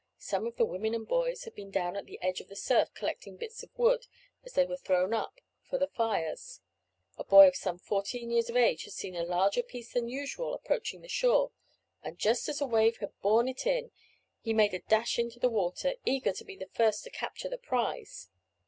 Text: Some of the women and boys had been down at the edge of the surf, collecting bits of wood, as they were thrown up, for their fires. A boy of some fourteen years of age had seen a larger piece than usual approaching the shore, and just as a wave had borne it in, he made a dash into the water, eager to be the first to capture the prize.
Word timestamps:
Some 0.17 0.47
of 0.47 0.55
the 0.55 0.65
women 0.65 0.95
and 0.95 1.07
boys 1.07 1.43
had 1.43 1.53
been 1.53 1.69
down 1.69 1.95
at 1.95 2.07
the 2.07 2.17
edge 2.23 2.41
of 2.41 2.47
the 2.47 2.55
surf, 2.55 2.91
collecting 2.95 3.37
bits 3.37 3.61
of 3.61 3.69
wood, 3.77 4.07
as 4.43 4.53
they 4.53 4.65
were 4.65 4.75
thrown 4.75 5.13
up, 5.13 5.39
for 5.69 5.77
their 5.77 5.87
fires. 5.89 6.59
A 7.19 7.23
boy 7.23 7.47
of 7.47 7.55
some 7.55 7.77
fourteen 7.77 8.31
years 8.31 8.49
of 8.49 8.55
age 8.57 8.85
had 8.85 8.93
seen 8.93 9.15
a 9.15 9.21
larger 9.23 9.61
piece 9.61 9.93
than 9.93 10.09
usual 10.09 10.55
approaching 10.55 11.01
the 11.01 11.07
shore, 11.07 11.51
and 12.01 12.17
just 12.17 12.49
as 12.49 12.59
a 12.59 12.65
wave 12.65 12.97
had 12.97 13.11
borne 13.21 13.47
it 13.47 13.67
in, 13.67 13.91
he 14.41 14.55
made 14.55 14.73
a 14.73 14.79
dash 14.79 15.19
into 15.19 15.37
the 15.37 15.51
water, 15.51 15.93
eager 16.03 16.33
to 16.33 16.43
be 16.45 16.55
the 16.55 16.65
first 16.65 17.03
to 17.03 17.11
capture 17.11 17.49
the 17.49 17.59
prize. 17.59 18.31